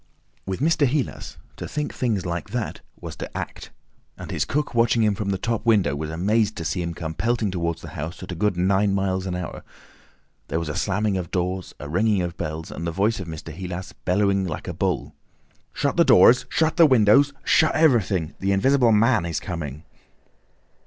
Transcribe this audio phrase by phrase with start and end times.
[0.47, 0.87] With Mr.
[0.87, 3.69] Heelas to think things like that was to act,
[4.17, 7.13] and his cook watching him from the top window was amazed to see him come
[7.13, 9.63] pelting towards the house at a good nine miles an hour.
[10.47, 13.53] There was a slamming of doors, a ringing of bells, and the voice of Mr.
[13.53, 15.13] Heelas bellowing like a bull.
[15.71, 19.83] "Shut the doors, shut the windows, shut everything!—the Invisible Man is coming!"